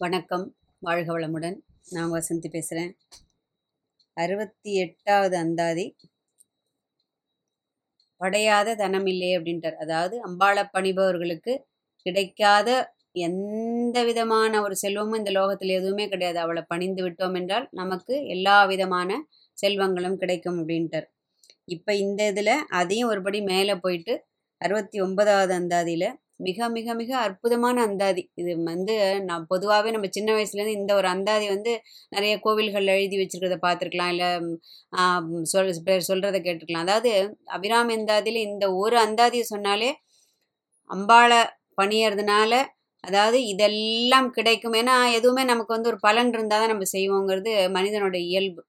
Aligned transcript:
வணக்கம். 0.00 0.44
வாழ்க 0.82 1.08
வளமுடன். 1.12 1.54
நான் 1.90 2.10
வசந்தி 2.10 2.48
பேசுகிறேன் 2.50 2.90
அறுபத்தி 4.16 4.70
எட்டாவது 4.74 5.36
அந்தாதி. 5.38 5.84
படையாத 8.20 8.74
தனமில்லை 8.74 9.30
அப்படின்ட்டார். 9.38 9.76
அதாவது 9.76 10.16
அம்பாள 10.28 10.64
பணிபவர்களுக்கு 10.74 11.54
கிடைக்காத 12.06 12.68
எந்த 13.20 14.04
விதமான 14.04 14.62
ஒரு 14.62 14.76
செல்வமும் 14.76 15.18
இந்த 15.18 15.30
லோகத்தில் 15.30 15.68
எதுவுமே 15.68 16.06
கிடையாது. 16.08 16.38
அவளை 16.38 16.64
பணிந்து 16.68 17.04
விட்டோம் 17.06 17.34
என்றால் 17.34 17.68
நமக்கு 17.72 18.26
எல்லா 18.26 18.58
விதமான 18.64 19.10
செல்வங்களும் 19.58 20.16
கிடைக்கும் 20.16 20.60
அப்படின்ட்டார். 20.60 21.08
இப்போ 21.64 21.94
இந்த 21.96 22.22
இதில் 22.26 22.54
அதையும் 22.80 23.12
ஒருபடி 23.12 23.42
மேலே 23.44 23.76
போயிட்டு 23.76 24.14
அறுபத்தி 24.60 25.00
ஒன்பதாவது 25.00 25.54
அந்தாதியில் 25.54 26.08
மிக 26.40 26.68
மிக 26.68 26.94
மிக 26.94 27.10
அற்புதமான 27.26 27.76
அந்தாதி. 27.88 28.22
இது 28.40 28.52
வந்து 28.70 28.94
நான் 29.28 29.44
பொதுவாகவே 29.52 29.90
நம்ம 29.94 30.08
சின்ன 30.16 30.30
வயசுலேருந்து 30.36 30.78
இந்த 30.80 30.92
ஒரு 31.00 31.08
அந்தாதி 31.14 31.46
வந்து 31.54 31.72
நிறைய 32.12 32.34
கோவில்கள் 32.46 32.92
எழுதி 32.94 33.16
வச்சுருக்கிறத 33.20 33.58
பார்த்துருக்கலாம். 33.64 34.12
இல்லை 34.14 34.28
சொல் 35.52 35.72
பேர் 35.88 36.08
சொல்கிறத 36.10 36.38
கேட்டிருக்கலாம். 36.46 36.86
அதாவது 36.86 37.12
அபிராமி 37.56 37.94
அந்தாதியில் 37.98 38.40
இந்த 38.48 38.66
ஒரு 38.82 38.98
அந்தாதியை 39.06 39.46
சொன்னாலே 39.54 39.90
அம்பாளை 40.90 41.40
பணியறதுனால 41.80 42.52
அதாவது 43.04 43.38
இதெல்லாம் 43.52 44.28
கிடைக்கும். 44.36 44.76
ஏன்னா 44.80 44.94
எதுவுமே 45.18 45.42
நமக்கு 45.50 45.74
வந்து 45.76 45.90
ஒரு 45.92 45.98
பலன் 46.06 46.32
இருந்தால் 46.36 46.62
தான் 46.62 46.72
நம்ம 46.72 46.86
செய்வோங்கிறது 46.94 47.52
மனிதனோட 47.76 48.16
இயல்பு. 48.28 48.62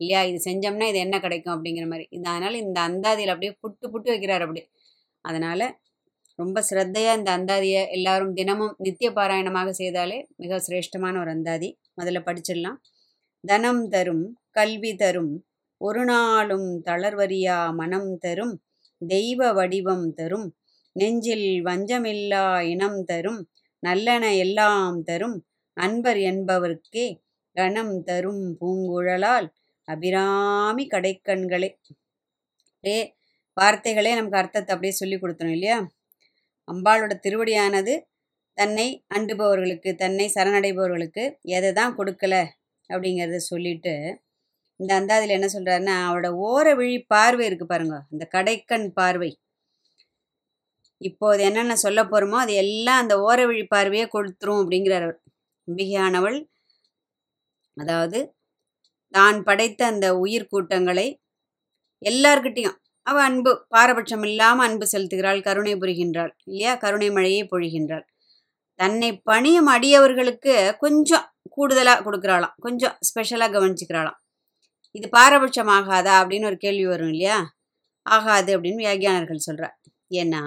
இல்லையா? 0.00 0.20
இது 0.30 0.38
செஞ்சோம்னா 0.48 0.86
இது 0.92 0.98
என்ன 1.06 1.16
கிடைக்கும் 1.24 1.54
அப்படிங்கிற 1.56 1.86
மாதிரி. 1.92 2.06
இது 2.16 2.24
அதனால் 2.32 2.56
இந்த 2.64 2.78
அந்தாதியில் 2.88 3.32
அப்படியே 3.34 3.52
புட்டு 3.62 3.86
புட்டு 3.92 4.08
வைக்கிறார் 4.12 4.44
அப்படி 4.46 4.62
அதனால் 5.24 5.66
ரொம்ப 6.38 6.58
சிரத்தையாக 6.68 7.18
இந்த 7.18 7.30
அந்தாதியை 7.38 7.82
எல்லாரும் 7.96 8.32
தினமும் 8.32 8.74
நித்திய 8.84 9.08
பாராயணமாக 9.10 9.70
செய்தாலே 9.80 10.18
மிக 10.36 10.58
சிரேஷ்டமான 10.66 11.14
ஒரு 11.22 11.30
அந்தாதி. 11.30 11.68
முதல்ல 11.98 12.20
படிச்சிடலாம். 12.28 12.78
தனம் 13.44 13.82
தரும் 13.94 14.24
கல்வி 14.50 14.92
தரும் 14.94 15.32
ஒரு 15.80 16.02
நாளும் 16.04 16.68
தளர்வரியா 16.88 17.58
மனம் 17.80 18.10
தரும் 18.18 18.54
தெய்வ 19.02 19.40
வடிவம் 19.52 20.06
தரும் 20.18 20.46
நெஞ்சில் 20.96 21.48
வஞ்சமில்லா 21.68 22.44
இனம் 22.72 23.00
தரும் 23.04 23.40
நல்லன 23.82 24.24
எல்லாம் 24.44 24.98
தரும் 25.02 25.36
அன்பர் 25.76 26.20
என்பவர்க்கே 26.30 27.06
கணம் 27.56 27.96
தரும் 28.08 28.44
பூங்குழலால் 28.60 29.48
அபிராமி 29.88 30.84
கடைக்கண்களே. 30.94 31.70
அப்படியே 32.72 33.00
வார்த்தைகளே 33.56 34.12
நமக்கு 34.18 34.40
அர்த்தத்தை 34.42 34.72
அப்படியே 34.74 34.94
சொல்லி 35.00 35.16
கொடுத்தணும் 35.18 35.56
இல்லையா? 35.56 35.78
அம்பாளோட 36.68 37.14
திருவடியானது 37.24 37.94
தன்னை 38.58 38.86
அண்டுபவர்களுக்கு 39.08 39.90
தன்னை 39.94 40.26
சரணடைபவர்களுக்கு 40.34 41.24
எதை 41.56 41.70
தான் 41.72 41.96
கொடுக்கல 41.98 42.34
அப்படிங்கிறத 42.90 43.36
சொல்லிட்டு 43.36 43.94
இந்த 44.80 44.92
அந்தாதியில் 44.94 45.36
என்ன 45.36 45.48
சொல்கிறாருன்னா 45.54 45.94
அவளோட 46.06 46.28
ஓர 46.46 46.66
விழி 46.74 46.98
பார்வை 47.06 47.44
இருக்குது 47.48 47.72
பாருங்க 47.72 47.96
அந்த 48.12 48.24
கடைக்கண் 48.34 48.86
பார்வை. 48.92 49.30
இப்போது 51.00 51.40
என்னென்ன 51.42 51.76
சொல்ல 51.76 52.00
போகிறோமோ 52.04 52.38
அது 52.40 52.52
எல்லாம் 52.54 53.00
அந்த 53.02 53.14
ஓர 53.20 53.38
விழி 53.46 53.64
பார்வையே 53.66 54.06
கொடுத்துரும் 54.06 54.60
அப்படிங்கிறார் 54.62 55.02
அவர். 55.02 55.18
அம்பிகையானவள் 55.68 56.38
அதாவது 57.76 58.18
தான் 59.14 59.38
படைத்த 59.42 59.80
அந்த 59.86 60.06
உயிர் 60.16 60.50
கூட்டங்களை 60.50 61.06
எல்லார்கிட்டையும் 62.02 62.78
அவ 63.06 63.16
அன்பு 63.22 63.52
பாரபட்சம் 63.68 64.24
இல்லாமல் 64.24 64.66
அன்பு 64.68 64.86
செலுத்துகிறாள் 64.92 65.40
கருணை 65.40 65.74
புரிகின்றாள் 65.74 66.32
இல்லையா? 66.46 66.72
கருணை 66.74 67.08
மழையை 67.10 67.42
பொழிகின்றாள். 67.52 68.04
தன்னை 68.80 69.10
பணியும் 69.22 69.66
அடியவர்களுக்கு 69.66 70.54
கொஞ்சம் 70.78 71.26
கூடுதலாக 71.50 72.02
கொடுக்குறாளாம் 72.06 72.54
கொஞ்சம் 72.58 72.94
ஸ்பெஷலாக 73.00 73.52
கவனிச்சுக்கிறாளாம். 73.56 74.18
இது 74.94 75.06
பாரபட்சம் 75.08 75.72
ஆகாதா 75.76 76.14
அப்படின்னு 76.20 76.48
ஒரு 76.50 76.58
கேள்வி 76.58 76.86
வரும் 76.86 77.08
இல்லையா? 77.08 77.38
ஆகாது 78.06 78.50
அப்படின்னு 78.56 78.84
வியாகியானர்கள் 78.84 79.46
சொல்கிறார் 79.46 79.76
ஏன்னா 80.14 80.42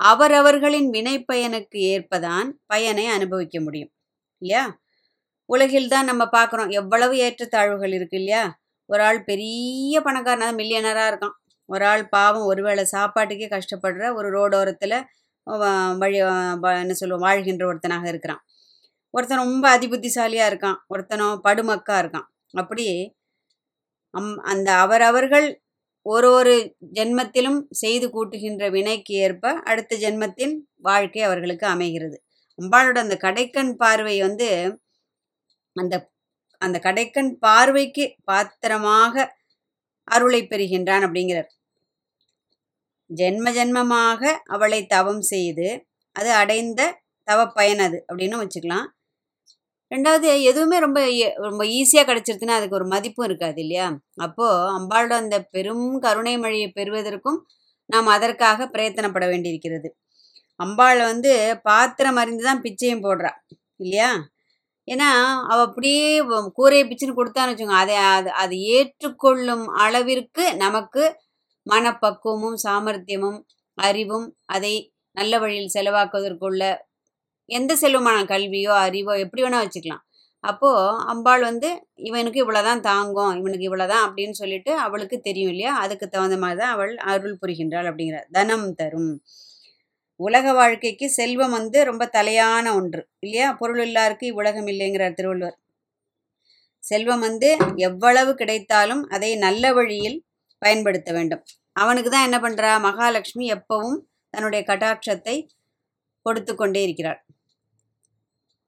அவரவர்களின் 0.00 0.88
வினைப்பயனுக்கு 0.94 1.78
ஏற்பதான் 1.94 2.48
பயனை 2.66 3.06
அனுபவிக்க 3.06 3.56
முடியும் 3.60 3.92
இல்லையா? 4.42 4.64
உலகில் 5.50 5.88
தான் 5.88 6.08
நம்ம 6.10 6.24
பார்க்குறோம் 6.32 6.70
எவ்வளவு 6.70 7.14
ஏற்றத்தாழ்வுகள் 7.26 7.92
இருக்கு 7.92 8.16
இல்லையா? 8.16 8.42
ஒரு 8.90 9.02
ஆள் 9.02 9.20
பெரிய 9.24 10.00
பணக்காரனாக 10.00 10.52
மில்லியனராக 10.56 11.10
இருக்கான். 11.12 11.36
ஒரு 11.68 11.84
ஆள் 11.92 12.04
பாவம் 12.08 12.48
ஒருவேளை 12.50 12.84
சாப்பாட்டுக்கே 12.96 13.48
கஷ்டப்படுற 13.54 14.04
ஒரு 14.18 14.28
ரோடோரத்தில் 14.36 14.96
வழி 16.02 16.18
என்ன 16.82 16.94
சொல்லுவோம் 17.00 17.26
வாழ்கின்ற 17.26 17.64
ஒருத்தனாக 17.70 18.06
இருக்கிறான். 18.12 18.42
ஒருத்தன் 19.14 19.42
ரொம்ப 19.44 19.66
அதிபுத்திசாலியாக 19.76 20.50
இருக்கான். 20.50 20.78
ஒருத்தனும் 20.94 21.38
படுமக்காக 21.46 22.00
இருக்கான். 22.02 22.28
அப்படி 22.54 22.86
அம் 24.14 24.36
அந்த 24.52 24.68
அவரவர்கள் 24.84 25.46
ஒரு 26.06 26.28
ஒரு 26.38 26.54
ஜென்மத்திலும் 26.98 27.58
செய்து 27.82 28.06
கூட்டுகின்ற 28.14 28.64
வினைக்கு 28.76 29.14
ஏற்ப 29.24 29.52
அடுத்த 29.70 29.96
ஜென்மத்தின் 30.04 30.54
வாழ்க்கை 30.88 31.22
அவர்களுக்கு 31.28 31.66
அமைகிறது. 31.74 32.16
அம்பாளோட 32.58 32.98
அந்த 33.06 33.16
கடைக்கண் 33.26 33.72
பார்வை 33.82 34.16
வந்து 34.26 34.48
அந்த 35.76 35.94
அந்த 36.62 36.76
கடைக்கண் 36.86 37.30
பார்வைக்கு 37.46 38.04
பாத்திரமாக 38.24 39.14
அருளை 40.08 40.40
பெறுகின்றான் 40.44 41.04
அப்படிங்கிறார். 41.06 41.48
ஜென்ம 43.10 43.50
ஜென்மமாக 43.56 44.22
அவளை 44.54 44.80
தவம் 44.94 45.22
செய்து 45.32 45.68
அது 46.16 46.30
அடைந்த 46.40 46.80
தவ 47.28 47.40
பயன் 47.58 47.82
அது 47.86 47.98
அப்படின்னு 48.08 48.36
வச்சுக்கலாம். 48.42 48.86
ரெண்டாவது 49.90 50.28
எதுவுமே 50.50 50.78
ரொம்ப 50.84 51.00
ரொம்ப 51.48 51.62
ஈஸியாக 51.78 52.06
கிடச்சிருச்சுன்னா 52.08 52.56
அதுக்கு 52.58 52.78
ஒரு 52.80 52.86
மதிப்பும் 52.94 53.26
இருக்காது 53.28 53.58
இல்லையா? 53.64 53.86
அப்போது 54.26 54.72
அம்பாளோட 54.78 55.14
அந்த 55.22 55.36
பெரும் 55.54 55.86
கருணை 56.06 56.34
மழையை 56.44 56.68
பெறுவதற்கும் 56.78 57.38
நாம் 57.90 58.08
அதற்காக 58.16 58.66
பிரயத்தனப்பட 58.74 59.26
வேண்டியிருக்கிறது. 59.32 59.88
அம்பாள் 60.60 61.00
வந்து 61.10 61.32
பாத்திரம் 61.68 62.18
அறிந்து 62.22 62.44
தான் 62.48 62.62
பிச்சையும் 62.64 63.04
போடுறா 63.06 63.32
இல்லையா? 63.84 64.10
ஏன்னா 64.88 65.08
அவள் 65.50 65.66
அப்படியே 65.68 66.06
கூரையை 66.58 66.84
பிச்சுன்னு 66.88 67.18
கொடுத்தான்னு 67.18 67.52
வச்சுக்கோங்க. 67.52 67.82
அதை 67.84 67.96
அது 68.16 68.30
அது 68.42 68.54
ஏற்றுக்கொள்ளும் 68.76 69.64
அளவிற்கு 69.84 70.44
நமக்கு 70.56 71.02
மனப்பக்குவமும் 71.68 72.58
சாமர்த்தியமும் 72.64 73.38
அறிவும் 73.78 74.26
அதை 74.56 74.74
நல்ல 75.16 75.34
வழியில் 75.42 75.74
செலவாக்குவதற்குள்ள 75.76 76.62
எந்த 77.48 77.72
செல்வமான 77.82 78.18
கல்வியோ 78.32 78.72
அறிவோ 78.86 79.12
எப்படி 79.24 79.42
வேணால் 79.44 79.64
வச்சுக்கலாம். 79.64 80.02
அப்போது 80.44 80.82
அம்பாள் 81.12 81.42
வந்து 81.48 81.68
இவனுக்கு 82.08 82.38
இவ்வளோதான் 82.44 82.82
தாங்கும் 82.88 83.32
இவனுக்கு 83.40 83.66
இவ்வளோதான் 83.68 84.04
அப்படின்னு 84.06 84.34
சொல்லிட்டு 84.40 84.72
அவளுக்கு 84.86 85.16
தெரியும் 85.20 85.52
இல்லையா? 85.52 85.72
அதுக்கு 85.84 86.06
தகுந்த 86.08 86.36
மாதிரி 86.44 86.60
தான் 86.62 86.74
அவள் 86.76 86.92
அருள் 87.12 87.38
புரிகின்றாள் 87.42 87.88
அப்படிங்கிற 87.90 88.20
தனம் 88.36 88.68
தரும். 88.80 89.12
உலக 90.20 90.52
வாழ்க்கைக்கு 90.52 91.06
செல்வம் 91.18 91.56
வந்து 91.58 91.78
ரொம்ப 91.84 92.04
தலையான 92.16 92.66
ஒன்று 92.78 93.02
இல்லையா? 93.24 93.48
பொருள் 93.60 93.82
இல்லாருக்கு 93.86 94.24
இவ்வுலகம் 94.30 94.70
இல்லைங்கிறார் 94.72 95.18
திருவள்ளுவர். 95.18 95.56
செல்வம் 96.84 97.22
வந்து 97.28 97.50
எவ்வளவு 97.88 98.32
கிடைத்தாலும் 98.34 99.02
அதை 99.16 99.30
நல்ல 99.46 99.72
வழியில் 99.78 100.18
பயன்படுத்த 100.62 101.10
வேண்டும். 101.12 101.42
அவனுக்கு 101.82 102.10
தான் 102.10 102.26
என்ன 102.28 102.38
பண்ணுறா 102.44 102.70
மகாலட்சுமி 102.88 103.46
எப்பவும் 103.56 103.98
தன்னுடைய 104.34 104.60
கட்டாட்சத்தை 104.70 105.36
கொடுத்து 106.26 106.52
கொண்டே 106.54 106.80
இருக்கிறாள். 106.86 107.20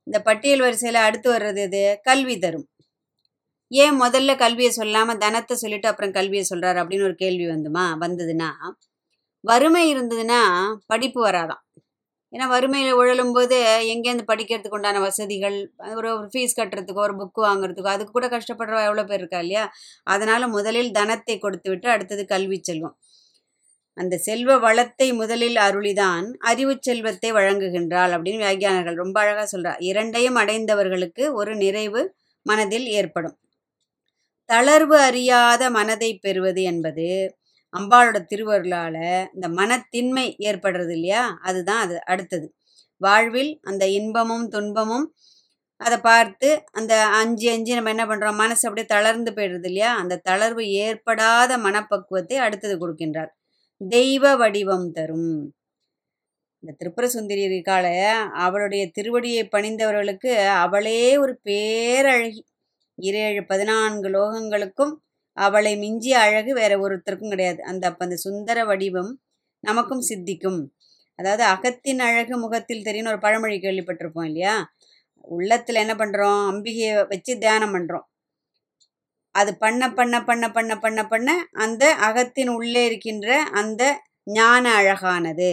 இந்த 0.06 0.18
பட்டியல் 0.28 0.64
வரிசையில் 0.66 1.06
அடுத்து 1.06 1.28
வர்றது 1.32 1.62
இது 1.68 1.82
கல்வி 2.08 2.36
தரும். 2.38 2.66
ஏன் 3.70 3.96
முதல்ல 4.02 4.30
கல்வியை 4.36 4.70
சொல்லாமல் 4.78 5.20
தனத்தை 5.24 5.54
சொல்லிட்டு 5.56 5.90
அப்புறம் 5.90 6.14
கல்வியை 6.18 6.44
சொல்கிறார் 6.44 6.78
அப்படின்னு 6.82 7.08
ஒரு 7.08 7.16
கேள்வி 7.24 7.46
வந்துமா? 7.54 7.84
வந்ததுன்னா 8.04 8.48
வறுமை 9.44 9.82
இருந்ததுன்னா 9.92 10.40
படிப்பு 10.86 11.20
வராதான் 11.28 11.62
ஏன்னா 12.32 12.46
வறுமையில் 12.48 12.98
உழலும் 12.98 13.32
போது 13.32 13.56
எங்கேருந்து 13.92 14.24
படிக்கிறதுக்கு 14.28 14.76
உண்டான 14.78 15.00
வசதிகள் 15.00 15.56
ஒரு 15.96 16.10
ஃபீஸ் 16.32 16.56
கட்டுறதுக்கோ 16.58 17.02
ஒரு 17.06 17.14
புக்கு 17.20 17.40
வாங்குறதுக்கோ 17.46 17.90
அதுக்கு 17.92 18.12
கூட 18.12 18.26
கஷ்டப்படுற 18.28 18.76
எவ்வளோ 18.88 19.04
பேர் 19.04 19.20
இருக்கா 19.20 19.40
இல்லையா? 19.40 19.64
அதனால் 20.06 20.46
முதலில் 20.48 20.92
தனத்தை 20.92 21.36
கொடுத்து 21.38 21.68
விட்டு 21.72 21.88
அடுத்தது 21.90 22.24
கல்வி 22.26 22.58
செல்வம். 22.62 22.94
அந்த 23.96 24.14
செல்வ 24.26 24.50
வளத்தை 24.58 25.08
முதலில் 25.12 25.58
அருளிதான் 25.58 26.26
அறிவு 26.50 26.74
செல்வத்தை 26.80 27.30
வழங்குகின்றாள் 27.32 28.12
அப்படின்னு 28.16 28.44
வியாகியானர்கள் 28.44 29.00
ரொம்ப 29.02 29.16
அழகாக 29.22 29.46
சொல்கிறார் 29.46 29.80
இரண்டையும் 29.90 30.38
அடைந்தவர்களுக்கு 30.42 31.24
ஒரு 31.40 31.54
நிறைவு 31.56 32.02
மனதில் 32.46 32.88
ஏற்படும். 33.00 33.36
தளர்வு 34.48 34.96
அறியாத 35.08 35.62
மனதை 35.70 36.10
பெறுவது 36.18 36.62
என்பது 36.64 37.08
அம்பாளோட 37.74 38.18
திருவருளால் 38.26 39.02
இந்த 39.34 39.46
மனத்தின்மை 39.58 40.26
ஏற்படுறது 40.48 40.92
இல்லையா 40.98 41.22
அதுதான் 41.42 41.82
அது 41.84 41.96
அடுத்தது. 42.04 42.46
வாழ்வில் 43.00 43.52
அந்த 43.62 43.84
இன்பமும் 43.98 44.46
துன்பமும் 44.48 45.06
அதை 45.80 45.98
பார்த்து 46.00 46.48
அந்த 46.72 46.94
அஞ்சு 47.20 47.46
அஞ்சு 47.52 47.72
நம்ம 47.74 47.92
என்ன 47.94 48.04
பண்ணுறோம் 48.06 48.40
மனசு 48.42 48.64
அப்படியே 48.68 48.86
தளர்ந்து 48.86 49.30
போயிடுறது 49.36 49.68
இல்லையா 49.70 49.90
அந்த 49.96 50.20
தளர்வு 50.30 50.64
ஏற்படாத 50.84 51.58
மனப்பக்குவத்தை 51.58 52.38
அடுத்தது 52.46 52.74
கொடுக்கின்றார். 52.82 53.30
தெய்வ 53.80 54.24
வடிவம் 54.36 54.88
தரும். 54.92 55.32
இந்த 56.62 56.72
திருப்புர 56.80 57.06
சுந்தரி 57.06 57.42
இருக்காள 57.48 57.86
அவளுடைய 58.44 58.82
திருவடியை 58.96 59.44
பணிந்தவர்களுக்கு 59.54 60.32
அவளே 60.64 61.02
ஒரு 61.18 61.34
பேரழகி. 61.48 62.42
இரேழு 62.98 63.42
பதினான்கு 63.52 64.08
லோகங்களுக்கும் 64.08 64.92
அவளை 65.40 65.72
மிஞ்சிய 65.76 66.16
அழகு 66.18 66.52
வேற 66.54 66.72
ஒருத்தருக்கும் 66.78 67.28
கிடையாது. 67.28 67.60
அந்த 67.62 67.84
அப்ப 67.86 68.04
அந்த 68.04 68.16
சுந்தர 68.16 68.58
வடிவம் 68.64 69.12
நமக்கும் 69.64 70.06
சித்திக்கும். 70.08 70.60
அதாவது 71.18 71.44
அகத்தின் 71.44 72.00
அழகு 72.00 72.34
முகத்தில் 72.38 72.82
தெரியும்னு 72.82 73.12
ஒரு 73.12 73.20
பழமொழி 73.20 73.56
கேள்விப்பட்டிருப்போம் 73.58 74.28
இல்லையா? 74.30 74.54
உள்ளத்துல 75.30 75.82
என்ன 75.84 75.94
பண்றோம்? 75.94 76.42
அம்பிகையை 76.50 76.92
வச்சு 77.08 77.32
தியானம் 77.38 77.74
பண்றோம். 77.74 78.06
அது 79.34 79.50
பண்ண 79.58 79.82
பண்ண 79.92 80.16
பண்ண 80.24 80.44
பண்ண 80.50 80.72
பண்ண 80.78 81.00
பண்ண 81.06 81.30
அந்த 81.56 81.84
அகத்தின் 82.08 82.50
உள்ளே 82.50 82.82
இருக்கின்ற 82.86 83.28
அந்த 83.60 83.82
ஞான 84.30 84.64
அழகானது. 84.74 85.50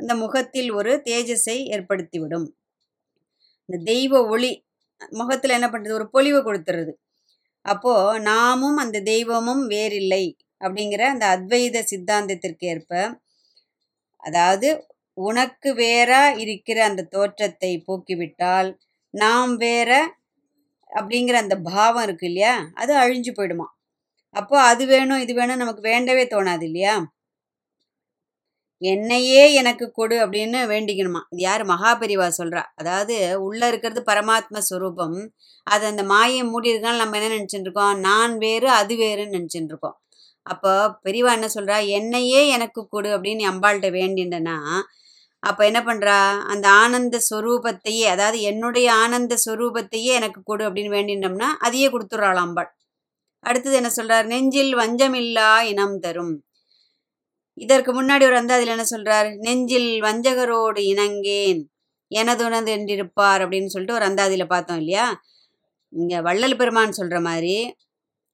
அந்த 0.00 0.12
முகத்தில் 0.14 0.70
ஒரு 0.70 0.92
தேஜஸை 1.04 1.56
ஏற்படுத்திவிடும். 1.74 2.46
இந்த 3.68 3.78
தெய்வ 3.84 4.22
ஒளி 4.26 4.52
முகத்தில் 5.12 5.56
என்ன 5.58 5.66
பண்ணுறது 5.68 5.92
ஒரு 5.92 6.06
பொலிவு 6.10 6.40
கொடுத்துறது 6.42 6.92
அப்போ 7.64 7.94
நாமும் 8.22 8.76
அந்த 8.76 8.98
தெய்வமும் 9.04 9.64
வேறில்லை 9.66 10.24
அப்படிங்கிற 10.60 11.02
அந்த 11.12 11.24
அத்வைத 11.34 11.82
சித்தாந்தத்திற்கு 11.90 12.66
ஏற்ப 12.66 12.92
அதாவது 14.22 14.68
உனக்கு 15.18 15.70
வேறா 15.76 16.22
இருக்கிற 16.44 16.78
அந்த 16.84 17.02
தோற்றத்தை 17.14 17.72
போக்கிவிட்டால் 17.86 18.70
நாம் 19.14 19.52
வேற 19.58 19.90
அப்படிங்கிற 20.92 21.36
அந்த 21.42 21.56
பாவம் 21.68 22.04
இருக்கு 22.06 22.26
இல்லையா 22.30 22.52
அது 22.74 22.92
அழிஞ்சு 22.96 23.32
போயிடுமா. 23.34 23.66
அப்போ 24.34 24.56
அது 24.70 24.84
வேணும் 24.86 25.22
இது 25.24 25.32
வேணும் 25.34 25.62
நமக்கு 25.62 25.82
வேண்டவே 25.90 26.24
தோணாது 26.26 26.64
இல்லையா? 26.68 26.94
என்னையே 28.82 29.54
எனக்கு 29.54 29.92
கொடு 29.92 30.16
அப்படின்னு 30.24 30.60
வேண்டிக்கணுமா? 30.72 31.20
இது 31.30 31.42
யார் 31.42 31.62
மகாபெரிவா 31.66 32.28
சொல்கிறா 32.38 32.62
அதாவது 32.74 33.38
உள்ளே 33.38 33.68
இருக்கிறது 33.68 34.02
பரமாத்ம 34.06 34.62
ஸ்வரூபம் 34.70 35.18
அது 35.66 35.86
அந்த 35.86 36.02
மாயை 36.02 36.42
மூடி 36.44 36.78
நம்ம 36.80 37.18
என்ன 37.18 37.34
நினைச்சிட்டு 37.36 37.60
இருக்கோம் 37.60 37.98
நான் 38.00 38.38
வேறு 38.38 38.70
அது 38.70 38.94
வேறுன்னு 38.96 39.36
நினச்சிட்டு 39.38 39.72
இருக்கோம் 39.72 39.96
அப்போ 40.42 40.72
பெரியவா 41.04 41.32
என்ன 41.32 41.48
சொல்கிறா 41.54 41.86
என்னையே 41.88 42.48
எனக்கு 42.48 42.88
கொடு 42.88 43.08
அப்படின்னு 43.16 43.44
அம்பாள்கிட்ட 43.44 43.90
வேண்டின்றனா 43.90 44.56
அப்போ 45.42 45.64
என்ன 45.66 45.80
பண்ணுறா 45.80 46.16
அந்த 46.42 46.68
ஆனந்த 46.68 47.18
ஸ்வரூபத்தையே 47.30 48.06
அதாவது 48.06 48.40
என்னுடைய 48.40 48.92
ஆனந்த 48.92 49.36
ஸ்வரூபத்தையே 49.46 50.12
எனக்கு 50.20 50.42
கொடு 50.44 50.68
அப்படின்னு 50.68 50.94
வேண்டினோம்னா 50.96 51.48
அதையே 51.58 51.88
கொடுத்துட்றாள் 51.88 52.36
அம்பாள். 52.36 52.70
அடுத்தது 53.44 53.76
என்ன 53.76 53.90
சொல்கிறார் 53.90 54.26
நெஞ்சில் 54.26 54.74
வஞ்சமில்லா 54.74 55.60
இனம் 55.62 55.98
தரும். 55.98 56.34
இதற்கு 57.60 57.90
முன்னாடி 57.92 58.24
ஒரு 58.26 58.36
வந்து 58.38 58.54
அதில் 58.56 58.74
என்ன 58.74 58.84
சொல்கிறார் 58.84 59.28
நெஞ்சில் 59.38 59.90
வஞ்சகரோடு 60.02 60.82
இணங்கேன் 60.92 61.60
எனதுனது 62.10 62.70
என்றிருப்பார் 62.76 63.42
அப்படின்னு 63.44 63.72
சொல்லிட்டு 63.72 63.98
ஒரு 63.98 64.06
அந்தாதியில் 64.08 64.52
பார்த்தோம் 64.52 64.80
இல்லையா? 64.82 65.06
இங்கே 65.92 66.18
வள்ளல் 66.20 66.56
பெருமான் 66.56 66.98
சொல்கிற 66.98 67.18
மாதிரி 67.20 67.54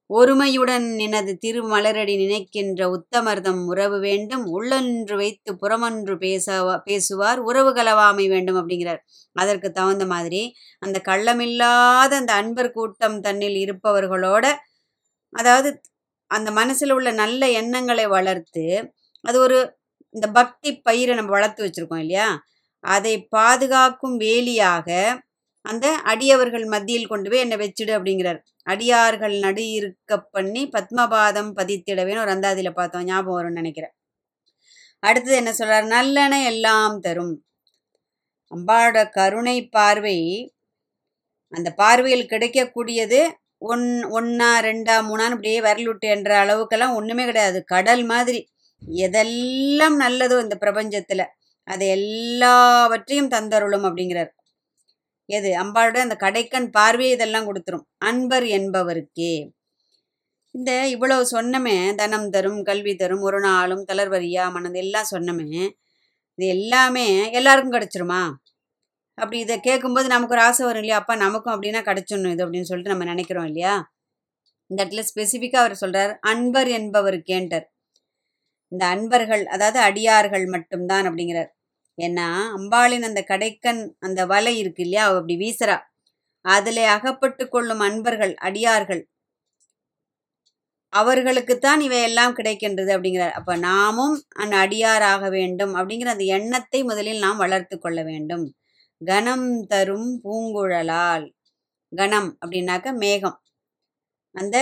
ஒருமையுடன் 0.09 0.85
எனது 0.99 1.31
திருமலரடி 1.43 2.13
நினைக்கின்ற 2.17 2.81
உத்தமர்தம் 2.89 3.61
உறவு 3.65 3.97
வேண்டும் 3.99 4.43
உள்ளொன்று 4.47 5.15
வைத்து 5.15 5.51
புறமொன்று 5.55 6.13
பேச 6.17 6.45
பேசுவார் 6.85 7.39
உறவு 7.39 7.71
கலவாமை 7.73 8.25
வேண்டும் 8.29 8.59
அப்படிங்கிறார். 8.61 9.01
அதற்கு 9.35 9.69
தகுந்த 9.71 10.05
மாதிரி 10.05 10.41
அந்த 10.81 10.97
கள்ளமில்லாத 11.09 12.11
அந்த 12.15 12.33
அன்பர் 12.33 12.71
கூட்டம் 12.71 13.17
தன்னில் 13.21 13.57
இருப்பவர்களோட 13.65 14.45
அதாவது 15.33 15.69
அந்த 16.31 16.49
மனசில் 16.51 16.91
உள்ள 16.91 17.09
நல்ல 17.13 17.41
எண்ணங்களை 17.59 18.05
வளர்த்து 18.07 18.65
அது 19.27 19.37
ஒரு 19.39 19.57
இந்த 20.15 20.27
பக்தி 20.39 20.69
பயிரை 20.87 21.13
நம்ம 21.15 21.31
வளர்த்து 21.35 21.65
வச்சுருக்கோம் 21.65 22.03
இல்லையா? 22.05 22.27
அதை 22.83 23.13
பாதுகாக்கும் 23.35 24.17
வேலியாக 24.25 24.89
அந்த 25.65 25.87
அடியவர்கள் 26.11 26.65
மத்தியில் 26.65 27.09
கொண்டு 27.11 27.29
போய் 27.29 27.43
என்னை 27.45 27.57
வச்சிடு 27.63 27.91
அப்படிங்கிறார். 27.97 28.39
அடியார்கள் 28.63 29.35
நடு 29.45 29.63
இருக்க 29.71 30.19
பண்ணி 30.35 30.61
பத்மபாதம் 30.75 31.51
பதித்திடவேன்னு 31.59 32.23
ஒரு 32.25 32.33
அந்தாதியில் 32.35 32.77
பார்த்தோம். 32.79 33.03
ஞாபகம் 33.03 33.37
வரும்னு 33.39 33.59
நினைக்கிறேன். 33.61 33.93
அடுத்தது 35.03 35.35
என்ன 35.35 35.51
சொல்கிறார் 35.53 35.87
நல்லன 35.95 36.33
எல்லாம் 36.43 36.95
தரும். 36.99 37.33
அம்பாவோட 38.51 38.97
கருணை 39.09 39.57
பார்வை 39.69 40.17
அந்த 41.53 41.69
பார்வையில் 41.81 42.29
கிடைக்கக்கூடியது 42.31 43.19
ஒன் 43.71 43.85
ஒன்னா 44.17 44.49
ரெண்டா 44.67 44.95
மூணான்னு 45.09 45.35
இப்படியே 45.35 45.59
விரலுட்டு 45.61 46.07
என்ற 46.15 46.31
அளவுக்கெல்லாம் 46.43 46.95
ஒன்றுமே 46.99 47.25
கிடையாது. 47.25 47.59
கடல் 47.73 48.03
மாதிரி. 48.05 48.41
எதெல்லாம் 48.81 49.95
நல்லதோ 50.01 50.37
இந்த 50.41 50.55
பிரபஞ்சத்தில் 50.59 51.25
அது 51.67 51.85
எல்லாவற்றையும் 51.87 53.31
தந்தருளும் 53.31 53.85
அப்படிங்கிறார். 53.87 54.31
எது? 55.29 55.49
அம்பாளுடைய 55.63 56.01
அந்த 56.07 56.17
கடைக்கண் 56.19 56.67
பார்வையை 56.71 57.15
இதெல்லாம் 57.15 57.47
கொடுத்துரும். 57.47 57.85
அன்பர் 57.97 58.45
என்பவருக்கே. 58.57 59.33
இந்த 60.55 60.71
இவ்வளவு 60.87 61.23
சொன்னமே 61.31 61.95
தனம் 61.95 62.29
தரும் 62.29 62.63
கல்வி 62.63 62.93
தரும் 62.95 63.21
ஒரு 63.21 63.39
நாளும் 63.39 63.83
தளர்வரியா 63.91 64.51
மனது 64.51 64.79
எல்லாம் 64.79 65.11
சொன்னமே 65.13 65.49
இது 66.37 66.47
எல்லாமே 66.47 67.05
எல்லாருக்கும் 67.31 67.75
கிடச்சிருமா? 67.75 68.21
அப்படி 69.17 69.37
இதை 69.39 69.55
கேட்கும்போது 69.59 70.07
நமக்கு 70.07 70.35
ஒரு 70.35 70.43
ஆசை 70.43 70.63
வரும் 70.65 70.81
இல்லையா? 70.81 70.97
அப்பா 70.97 71.15
நமக்கும் 71.15 71.53
அப்படின்னா 71.55 71.81
கிடச்சிடணும் 71.81 72.33
இது 72.33 72.43
அப்படின்னு 72.45 72.69
சொல்லிட்டு 72.69 72.93
நம்ம 72.93 73.05
நினைக்கிறோம் 73.05 73.45
இல்லையா? 73.45 73.75
இந்த 74.71 74.79
இடத்துல 74.83 75.03
ஸ்பெசிஃபிக்காக 75.11 75.63
அவர் 75.65 75.75
சொல்கிறார் 75.75 76.13
அன்பர் 76.21 76.69
என்பவருக்கேன்டர் 76.69 77.65
இந்த 78.71 78.83
அன்பர்கள் 78.87 79.43
அதாவது 79.47 79.79
அடியார்கள் 79.79 80.45
மட்டும்தான் 80.47 81.07
அப்படிங்கிறார். 81.09 81.51
ஏன்னா 81.97 82.27
அம்பாளின் 82.57 83.07
அந்த 83.09 83.21
கடைக்கன் 83.29 83.81
அந்த 83.99 84.21
வலை 84.25 84.53
இருக்கு 84.57 84.83
இல்லையா 84.83 85.05
அப்படி 85.11 85.35
வீசுறா. 85.37 85.77
அதிலே 86.45 86.85
அகப்பட்டு 86.95 87.43
கொள்ளும் 87.49 87.83
அன்பர்கள் 87.87 88.33
அடியார்கள் 88.47 89.03
அவர்களுக்குத்தான் 90.93 91.81
இவையெல்லாம் 91.81 92.35
கிடைக்கின்றது 92.35 92.91
அப்படிங்கிறார். 92.95 93.35
அப்ப 93.39 93.55
நாமும் 93.65 94.15
அந்த 94.35 94.55
அடியாராக 94.57 95.29
வேண்டும் 95.29 95.73
அப்படிங்கிற 95.75 96.11
அந்த 96.15 96.25
எண்ணத்தை 96.37 96.79
முதலில் 96.83 97.19
நாம் 97.19 97.37
வளர்த்து 97.37 97.75
கொள்ள 97.79 97.99
வேண்டும். 98.03 98.45
கணம் 99.01 99.49
தரும் 99.65 100.09
பூங்குழலால் 100.23 101.25
கணம் 101.93 102.29
அப்படின்னாக்க 102.41 102.87
மேகம். 102.97 103.37
அந்த 104.35 104.57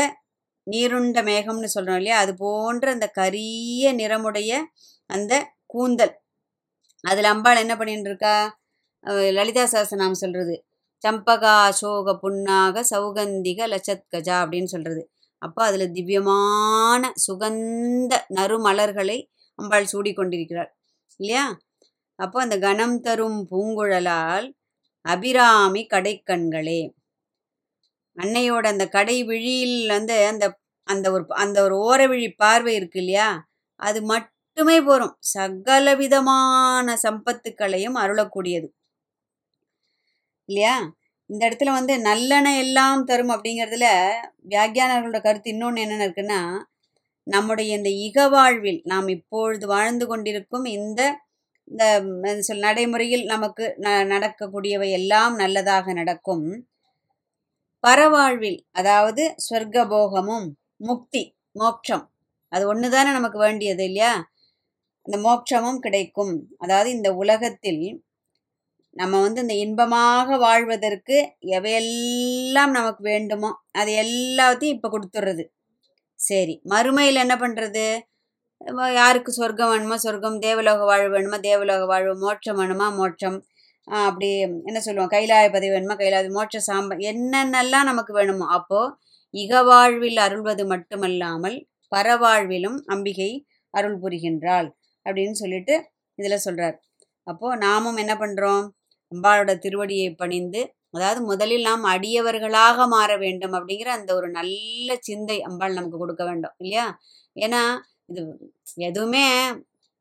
நீருண்ட 0.67 1.19
மேகம்னு 1.29 1.69
சொல்கிறோம் 1.75 1.99
இல்லையா? 2.01 2.17
அது 2.23 2.33
போன்ற 2.35 2.85
அந்த 2.91 3.07
கரிய 3.19 3.93
நிறமுடைய 4.01 4.51
அந்த 5.09 5.33
கூந்தல். 5.73 6.13
அதில் 7.03 7.31
அம்பாள் 7.33 7.63
என்ன 7.63 7.73
பண்ணிட்டு 7.77 8.09
இருக்கா 8.11 8.35
லலிதா 9.37 9.63
சாஸ்திரநாமம் 9.73 10.21
சொல்கிறது 10.23 10.55
சம்பகா 11.03 11.53
அசோக 11.69 12.13
புன்னாக 12.23 12.83
சௌகந்திக 12.91 13.61
லட்சத்கஜா 13.73 14.35
அப்படின்னு 14.43 14.71
சொல்கிறது 14.73 15.03
அப்போ 15.41 15.61
அதில் 15.65 15.93
திவ்யமான 15.97 17.03
சுகந்த 17.25 18.13
நறுமலர்களை 18.37 19.17
அம்பாள் 19.59 19.91
சூடி 19.93 20.11
கொண்டிருக்கிறாள் 20.13 20.71
இல்லையா? 21.19 21.45
அப்போ 22.19 22.37
அந்த 22.41 22.55
கணம் 22.59 22.97
தரும் 22.99 23.39
பூங்குழலால் 23.51 24.47
அபிராமி 25.05 25.81
கடைக்கண்களே. 25.93 26.81
அன்னையோட 28.17 28.65
அந்த 28.73 28.85
கடை 28.89 29.17
விழியில் 29.29 29.77
வந்து 29.95 30.17
அந்த 30.31 30.45
அந்த 30.87 31.05
ஒரு 31.15 31.23
அந்த 31.43 31.57
ஒரு 31.65 31.75
ஓர 31.85 32.01
விழி 32.11 32.29
பார்வை 32.43 32.73
இருக்கு 32.79 32.99
இல்லையா? 33.03 33.27
அது 33.79 33.99
மட்டுமே 34.11 34.77
போகும் 34.87 35.15
சகல 35.33 35.87
விதமான 36.01 36.87
சம்பத்துக்களையும் 37.05 37.97
அருளக்கூடியது. 38.03 38.67
இல்லையா? 40.49 40.75
இந்த 41.29 41.41
இடத்துல 41.47 41.71
வந்து 41.77 41.93
நல்லெண்ண 42.07 42.49
எல்லாம் 42.63 43.05
தரும் 43.05 43.33
அப்படிங்கிறதுல 43.35 43.87
வியாக்கியானர்களோட 44.51 45.19
கருத்து 45.21 45.49
இன்னொன்று 45.53 45.83
என்னென்ன 45.83 46.05
இருக்குன்னா 46.07 46.41
நம்முடைய 47.27 47.69
இந்த 47.79 47.91
இக 48.07 48.17
வாழ்வில் 48.33 48.81
நாம் 48.91 49.07
இப்பொழுது 49.15 49.65
வாழ்ந்து 49.73 50.05
கொண்டிருக்கும் 50.07 50.65
இந்த 50.77 51.01
இந்த 51.67 51.83
சொல் 52.47 52.65
நடைமுறையில் 52.65 53.25
நமக்கு 53.31 53.65
ந 53.85 53.89
நடக்கக்கூடியவை 54.11 54.89
எல்லாம் 54.99 55.35
நல்லதாக 55.41 55.93
நடக்கும். 55.93 56.45
பரவாழ்வில் 57.83 58.59
அதாவது 58.71 59.23
சொர்க்க 59.47 59.77
போகமும் 59.87 60.47
முக்தி 60.87 61.23
மோட்சம். 61.59 62.05
அது 62.51 62.63
ஒன்று 62.71 62.87
தானே 62.89 63.09
நமக்கு 63.11 63.37
வேண்டியது 63.39 63.83
இல்லையா? 63.89 64.11
அந்த 65.05 65.17
மோட்சமும் 65.27 65.79
கிடைக்கும். 65.79 66.33
அதாவது 66.57 66.89
இந்த 66.91 67.09
உலகத்தில் 67.23 67.83
நம்ம 68.95 69.19
வந்து 69.21 69.41
இந்த 69.45 69.55
இன்பமாக 69.63 70.37
வாழ்வதற்கு 70.37 71.17
எவையெல்லாம் 71.57 72.73
நமக்கு 72.77 73.01
வேண்டுமோ 73.11 73.49
அது 73.81 73.91
எல்லாத்தையும் 74.03 74.75
இப்போ 74.77 74.89
கொடுத்துட்றது 74.93 75.43
சரி 76.19 76.55
மறுமையில் 76.73 77.23
என்ன 77.25 77.35
பண்ணுறது 77.37 77.85
யாருக்கு 78.99 79.31
சொர்க்கம் 79.33 79.71
வேணுமோ? 79.71 79.95
சொர்க்கம். 80.05 80.37
தேவலோக 80.39 80.85
வாழ்வு 80.91 81.09
வேணுமா? 81.15 81.37
தேவலோக 81.41 81.83
வாழ்வு. 81.85 82.13
மோட்சம் 82.23 82.59
வேணுமா? 82.61 82.87
மோட்சம். 82.99 83.37
அப்படி 83.87 84.29
என்ன 84.69 84.79
சொல்லுவோம்? 84.79 85.11
கைலாய 85.11 85.47
பதவி 85.49 85.71
வேணுமா? 85.75 85.95
கைலாய 85.95 86.29
மோட்ச 86.29 86.59
சாம்ப 86.67 86.97
என்னென்னலாம் 87.11 87.89
நமக்கு 87.89 88.13
வேணுமோ? 88.13 88.45
அப்போ 88.57 88.79
இக 89.33 89.61
வாழ்வில் 89.63 90.19
அருள்வது 90.19 90.63
மட்டுமல்லாமல் 90.65 91.57
பரவாழ்விலும் 91.91 92.77
அம்பிகை 92.85 93.31
அருள் 93.73 93.99
புரிகின்றாள் 94.03 94.67
அப்படின்னு 95.05 95.35
சொல்லிட்டு 95.41 95.75
இதில் 96.19 96.43
சொல்கிறார் 96.45 96.75
அப்போது 97.27 97.59
நாமும் 97.61 97.97
என்ன 97.97 98.13
பண்ணுறோம் 98.15 98.63
அம்பாளோட 99.11 99.51
திருவடியை 99.65 100.09
பணிந்து 100.15 100.61
அதாவது 100.89 101.21
முதலில் 101.21 101.67
நாம் 101.69 101.85
அடியவர்களாக 101.85 102.87
மாற 102.87 103.11
வேண்டும் 103.17 103.55
அப்படிங்கிற 103.57 103.89
அந்த 103.89 104.11
ஒரு 104.15 104.27
நல்ல 104.29 104.95
சிந்தை 104.99 105.37
அம்பாள் 105.41 105.77
நமக்கு 105.77 105.97
கொடுக்க 105.97 106.23
வேண்டும் 106.25 106.55
இல்லையா? 106.57 106.85
ஏன்னா 107.35 107.61
இது 108.07 108.21
எதுவுமே 108.85 109.25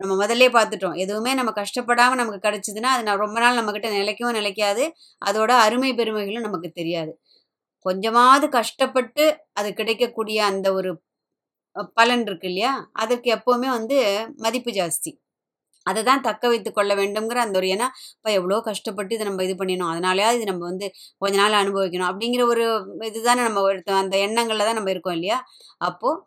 நம்ம 0.01 0.13
முதல்ல 0.21 0.47
பார்த்துட்டோம். 0.57 0.97
எதுவுமே 1.05 1.33
நம்ம 1.39 1.51
கஷ்டப்படாமல் 1.61 2.21
நமக்கு 2.21 2.41
கிடச்சிதுன்னா 2.47 2.91
அது 2.97 3.13
ரொம்ப 3.25 3.39
நாள் 3.45 3.59
நம்மக்கிட்ட 3.59 3.91
நிலைக்கவும் 3.99 4.39
நிலைக்காது. 4.41 4.85
அதோட 5.23 5.51
அருமை 5.67 5.91
பெருமைகளும் 6.01 6.47
நமக்கு 6.49 6.71
தெரியாது. 6.81 7.13
கொஞ்சமாவது 7.87 8.47
கஷ்டப்பட்டு 8.59 9.25
அது 9.61 9.69
கிடைக்கக்கூடிய 9.81 10.39
அந்த 10.53 10.69
ஒரு 10.79 10.91
பலன் 11.99 12.25
இருக்கு 12.29 12.49
இல்லையா? 12.51 12.73
அதற்கு 13.03 13.29
எப்போவுமே 13.37 13.69
வந்து 13.79 13.99
மதிப்பு 14.45 14.73
ஜாஸ்தி. 14.81 15.13
அதை 15.87 16.01
தான் 16.09 16.23
தக்க 16.27 16.45
வைத்து 16.53 16.71
கொள்ள 16.71 16.93
வேண்டும்ங்கிற 17.01 17.39
அந்த 17.47 17.57
ஒரு 17.61 17.69
ஏன்னா 17.75 17.87
இப்போ 18.17 18.31
எவ்வளோ 18.39 18.59
கஷ்டப்பட்டு 18.69 19.15
இதை 19.17 19.25
நம்ம 19.29 19.45
இது 19.49 19.55
பண்ணிடணும் 19.61 19.91
அதனாலயாவது 19.93 20.39
இது 20.41 20.47
நம்ம 20.53 20.65
வந்து 20.71 20.87
கொஞ்ச 21.23 21.35
நாள் 21.43 21.57
அனுபவிக்கணும். 21.63 22.09
அப்படிங்கிற 22.13 22.45
ஒரு 22.53 22.65
இதுதானே 23.11 23.43
நம்ம 23.49 23.65
அந்த 24.03 24.17
எண்ணங்களில் 24.27 24.69
தான் 24.69 24.79
நம்ம 24.81 24.93
இருக்கோம் 24.95 25.17
இல்லையா? 25.19 25.39
அப்போது 25.89 26.21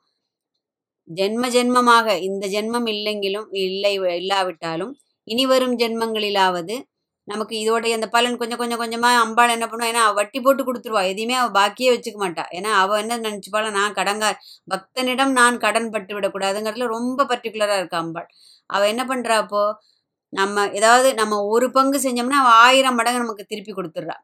ஜென்ம 1.07 1.45
ஜென்மமாக 1.55 2.07
இந்த 2.27 2.45
ஜென்மம் 2.47 2.87
இல்லைங்கிலும் 2.93 3.47
இல்லை 3.63 3.91
இல்லாவிட்டாலும் 4.21 4.93
இனி 5.27 5.45
வரும் 5.51 5.75
ஜென்மங்களிலாவது 5.79 6.75
நமக்கு 7.27 7.53
இதோடைய 7.63 7.93
அந்த 7.97 8.07
பலன் 8.09 8.37
கொஞ்சம் 8.41 8.59
கொஞ்சம் 8.61 8.81
கொஞ்சமாக 8.81 9.21
அம்பாள் 9.23 9.53
என்ன 9.55 9.65
பண்ணுவா? 9.67 9.89
ஏன்னா 9.91 10.03
வட்டி 10.13 10.39
போட்டு 10.41 10.61
கொடுத்துருவா. 10.63 11.01
எதையுமே 11.11 11.35
அவள் 11.39 11.55
பாக்கியே 11.57 11.89
வச்சுக்க 11.93 12.17
மாட்டா. 12.25 12.43
ஏன்னா 12.57 12.71
அவள் 12.83 13.01
என்ன 13.03 13.17
நினச்சிப்பாள? 13.25 13.71
நான் 13.79 13.97
கடங்கார் 13.99 14.37
பக்தனிடம் 14.73 15.33
நான் 15.39 15.57
கடன் 15.65 15.89
பட்டு 15.95 16.13
விடக்கூடாதுங்கிறதுல 16.17 16.87
ரொம்ப 16.97 17.25
பர்டிகுலராக 17.31 17.81
இருக்கா 17.81 17.99
அம்பாள். 18.05 18.29
அவள் 18.69 18.91
என்ன 18.93 19.03
பண்ணுறா 19.11 19.37
அப்போ? 19.43 19.63
நம்ம 20.33 20.65
ஏதாவது 20.79 21.09
நம்ம 21.13 21.35
ஒரு 21.53 21.67
பங்கு 21.71 21.99
செஞ்சோம்னா 22.05 22.39
அவள் 22.43 22.57
ஆயிரம் 22.65 22.97
மடங்கு 22.99 23.23
நமக்கு 23.25 23.45
திருப்பி 23.51 23.73
கொடுத்துட்றா. 23.73 24.17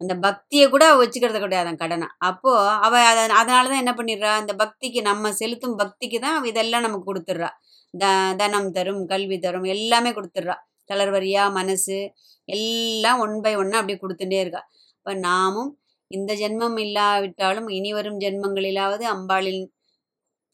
அந்த 0.00 0.14
பக்தியை 0.26 0.66
கூட 0.74 0.84
அவள் 0.90 1.02
வச்சுக்கிறது 1.02 1.40
கிடையாது 1.44 1.68
அந்த 1.70 1.80
கடனை. 1.84 2.06
அப்போது 2.28 2.68
அவள் 2.86 3.06
அதை 3.10 3.22
அதனால 3.40 3.64
தான் 3.72 3.82
என்ன 3.84 3.92
பண்ணிடுறா? 3.98 4.30
அந்த 4.42 4.52
பக்திக்கு 4.62 5.00
நம்ம 5.10 5.32
செலுத்தும் 5.40 5.76
பக்திக்கு 5.82 6.18
தான் 6.26 6.36
இதெல்லாம் 6.50 6.84
நமக்கு 6.86 7.08
கொடுத்துட்றா. 7.10 7.50
த 7.94 8.04
தனம் 8.42 8.70
தரும் 8.76 9.02
கல்வி 9.12 9.38
தரும் 9.46 9.66
எல்லாமே 9.74 10.10
கொடுத்துட்றா. 10.18 10.56
தளர்வரியா 10.90 11.42
மனசு 11.58 11.98
எல்லாம் 12.48 13.20
ஒன் 13.24 13.36
பை 13.44 13.52
ஒன்னாக 13.62 13.80
அப்படியே 13.82 13.98
கொடுத்துட்டே 14.04 14.38
இருக்கா. 14.44 14.62
இப்போ 14.98 15.12
நாமும் 15.26 15.70
இந்த 16.10 16.32
ஜென்மம் 16.42 16.78
இல்லாவிட்டாலும் 16.84 17.68
இனி 17.78 17.90
வரும் 17.98 18.18
ஜென்மங்களிலாவது 18.24 19.04
அம்பாளின் 19.14 19.62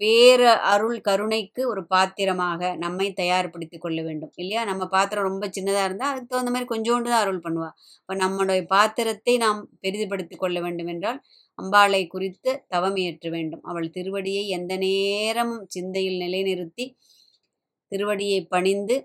பேர 0.00 0.40
அருள் 0.70 0.98
கருணைக்கு 1.00 1.62
ஒரு 1.70 1.82
பாத்திரமாக 1.86 2.70
நம்மை 2.76 3.06
தயார்படுத்தி 3.20 3.78
கொள்ள 3.78 3.98
வேண்டும் 4.02 4.32
இல்லையா? 4.36 4.62
நம்ம 4.64 4.82
பாத்திரம் 4.94 5.28
ரொம்ப 5.28 5.44
சின்னதாக 5.56 5.86
இருந்தால் 5.88 6.10
அதுக்கு 6.10 6.30
தகுந்த 6.32 6.52
மாதிரி 6.54 6.68
கொஞ்சோண்டு 6.72 7.08
தான் 7.12 7.24
அருள் 7.24 7.44
பண்ணுவா. 7.46 7.70
இப்போ 8.00 8.14
நம்மளுடைய 8.14 8.62
பாத்திரத்தை 8.66 9.34
நாம் 9.36 9.60
பெரிதுபடுத்தி 9.84 10.36
கொள்ள 10.36 10.60
வேண்டும் 10.60 10.90
என்றால் 10.94 11.20
அம்பாளை 11.58 12.02
குறித்து 12.06 12.50
தவம் 12.68 12.98
இயற்ற 13.02 13.26
வேண்டும். 13.30 13.62
அவள் 13.62 13.88
திருவடியை 13.96 14.44
எந்த 14.58 14.72
நேரமும் 14.86 15.64
சிந்தையில் 15.68 16.18
நிலைநிறுத்தி 16.24 16.86
திருவடியை 17.92 18.40
பணிந்து 18.54 18.96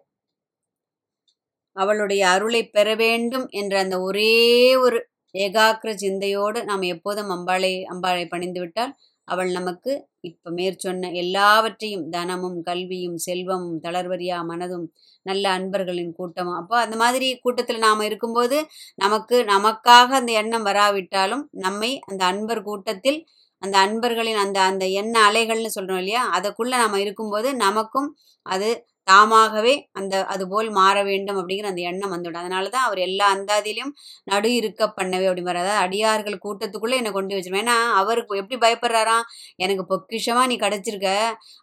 அவளுடைய 1.75 2.21
அருளை 2.29 2.61
பெற 2.67 2.87
வேண்டும் 2.95 3.45
என்ற 3.51 3.73
அந்த 3.79 3.95
ஒரே 4.01 4.31
ஒரு 4.77 4.97
ஏகாக்கிர 5.35 5.89
சிந்தையோடு 5.95 6.59
நாம் 6.63 6.83
எப்போதும் 6.93 7.29
அம்பாளை 7.29 7.71
அம்பாளை 7.93 8.23
பணிந்து 8.27 8.59
விட்டால் 8.59 8.93
அவள் 9.27 9.51
நமக்கு 9.51 9.91
இப்போ 10.23 10.49
மேற்சொன்ன 10.57 11.09
எல்லாவற்றையும் 11.21 12.05
தனமும் 12.11 12.57
கல்வியும் 12.63 13.17
செல்வமும் 13.25 13.77
தளர்வரியா 13.85 14.37
மனதும் 14.49 14.85
நல்ல 15.25 15.45
அன்பர்களின் 15.57 16.13
கூட்டமும். 16.13 16.57
அப்போ 16.61 16.75
அந்த 16.83 16.95
மாதிரி 17.03 17.27
கூட்டத்தில் 17.41 17.83
நாம் 17.85 18.07
இருக்கும்போது 18.09 18.57
நமக்கு 18.97 19.37
நமக்காக 19.51 20.09
அந்த 20.19 20.31
எண்ணம் 20.41 20.67
வராவிட்டாலும் 20.69 21.43
நம்மை 21.65 21.91
அந்த 22.09 22.21
அன்பர் 22.31 22.63
கூட்டத்தில் 22.63 23.19
அந்த 23.61 23.75
அன்பர்களின் 23.85 24.39
அந்த 24.43 24.59
அந்த 24.69 24.85
எண்ண 25.01 25.15
அலைகள்னு 25.29 25.75
சொல்கிறோம் 25.75 26.01
இல்லையா? 26.03 26.23
அதுக்குள்ளே 26.37 26.77
நம்ம 26.83 26.99
இருக்கும்போது 27.03 27.49
நமக்கும் 27.65 28.09
அது 28.45 28.69
தாமாகவே 29.11 29.73
அந்த 29.93 30.13
அதுபோல் 30.33 30.69
மாற 30.71 30.97
வேண்டும் 31.03 31.39
அப்படிங்கிற 31.39 31.71
அந்த 31.71 31.83
எண்ணம் 31.89 32.13
வந்துவிடும். 32.13 32.41
அதனால 32.43 32.69
தான் 32.75 32.87
அவர் 32.87 33.01
எல்லா 33.07 33.27
அந்தாதிலையும் 33.35 33.93
நடு 34.27 34.49
இருக்க 34.59 34.81
பண்ணவே 34.97 35.27
அப்படிங்கிற 35.29 35.57
அதாவது 35.57 35.83
அடியார்கள் 35.85 36.43
கூட்டத்துக்குள்ளே 36.45 36.99
என்னை 37.01 37.11
கொண்டு 37.11 37.35
வச்சிருவேன். 37.37 37.65
ஏன்னா 37.65 37.77
அவருக்கு 38.01 38.41
எப்படி 38.41 38.59
பயப்படுறாராம்? 38.65 39.25
எனக்கு 39.59 39.85
பொக்கிஷமாக 39.93 40.47
நீ 40.47 40.57
கிடச்சிருக்க. 40.59 41.09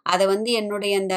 அதை 0.05 0.25
வந்து 0.33 0.51
என்னுடைய 0.61 0.95
அந்த 0.97 1.15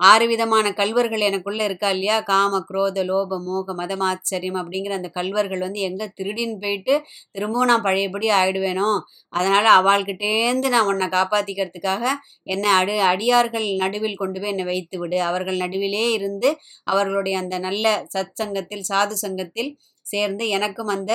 ஆறு 0.00 0.24
விதமான 0.28 0.66
கல்வர்கள் 0.72 1.22
எனக்குள்ளே 1.26 1.64
இருக்கா 1.68 1.88
இல்லையா? 1.90 2.16
காம 2.22 2.60
குரோத 2.68 3.02
லோப 3.10 3.38
மோக 3.46 3.74
மதமாச்சரியம் 3.80 4.58
அப்படிங்கிற 4.60 4.94
அந்த 4.98 5.10
கல்வர்கள் 5.18 5.64
வந்து 5.66 5.80
எங்கே 5.88 6.06
திருடின்னு 6.18 6.56
போயிட்டு 6.62 6.94
திரும்பவும் 7.34 7.70
நான் 7.70 7.84
பழையபடி 7.88 8.28
ஆயிடுவேனோ? 8.38 8.88
அதனால் 9.32 9.68
அவள்கிட்டேருந்து 9.78 10.70
நான் 10.74 10.88
உன்னை 10.92 11.08
காப்பாற்றிக்கிறதுக்காக 11.16 12.04
என்னை 12.46 12.70
அடி 12.78 12.96
அடியார்கள் 13.12 13.66
நடுவில் 13.82 14.20
கொண்டு 14.22 14.40
போய் 14.40 14.52
என்னை 14.54 14.66
வைத்து 14.72 14.98
விடு. 15.02 15.18
அவர்கள் 15.30 15.62
நடுவிலே 15.64 16.04
இருந்து 16.18 16.50
அவர்களுடைய 16.92 17.36
அந்த 17.42 17.58
நல்ல 17.68 17.86
சத் 18.14 18.36
சங்கத்தில் 18.42 18.88
சாது 18.90 19.16
சங்கத்தில் 19.24 19.70
சேர்ந்து 20.06 20.44
எனக்கும் 20.56 20.92
அந்த 20.94 21.12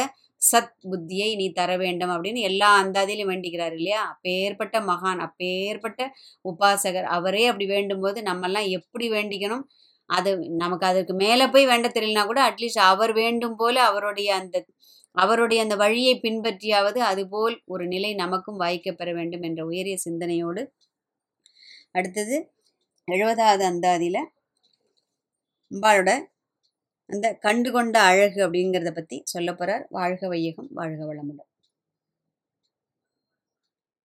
சத் 0.52 0.74
புத்தியை 0.92 1.30
நீ 1.36 1.46
தர 1.52 1.72
வேண்டும் 1.78 2.10
அப்படின்னு 2.10 2.42
எல்லா 2.42 2.84
அந்தாதிலையும் 2.84 3.32
வேண்டிக்கிறார் 3.32 3.74
இல்லையா? 3.74 4.02
அப்பேற்பட்ட 4.10 4.80
மகான் 4.82 5.22
அப்பேற்பட்ட 5.28 6.02
உபாசகர். 6.46 7.08
அவரே 7.18 7.44
அப்படி 7.46 7.68
வேண்டும்போது 7.70 8.22
நம்மெல்லாம் 8.22 8.70
எப்படி 8.70 9.08
வேண்டிக்கணும்? 9.12 9.66
அது 10.10 10.32
நமக்கு 10.58 10.86
அதற்கு 10.86 11.14
மேலே 11.16 11.46
போய் 11.48 11.66
வேண்ட 11.66 11.88
தெரியலனா 11.90 12.26
கூட 12.26 12.40
அட்லீஸ்ட் 12.50 12.84
அவர் 12.86 13.14
வேண்டும் 13.14 13.56
போல 13.56 13.76
அவருடைய 13.84 14.30
அந்த 14.36 14.58
அவருடைய 15.16 15.60
அந்த 15.64 15.76
வழியை 15.76 16.14
பின்பற்றியாவது 16.20 17.00
அதுபோல் 17.12 17.56
ஒரு 17.66 17.88
நிலை 17.88 18.12
நமக்கும் 18.16 18.60
வாய்க்கப்பெற 18.60 19.10
வேண்டும் 19.14 19.42
என்ற 19.42 19.62
உயரிய 19.66 19.98
சிந்தனையோடு. 19.98 20.64
அடுத்தது 21.92 22.38
எழுபதாவது 23.08 23.64
அந்தாதியில் 23.64 24.22
அம்பாளோட 25.72 26.12
அந்த 27.10 27.28
கண்டு 27.40 27.70
கொண்ட 27.72 27.96
அழகு 28.02 28.40
அப்படிங்கிறத 28.46 28.92
பற்றி 28.92 29.18
சொல்ல 29.26 29.50
போகிறார் 29.54 29.86
வாழ்க 29.90 30.28
வையகம் 30.28 30.70
வாழ்க 30.72 31.02
வளமுடன். 31.06 31.50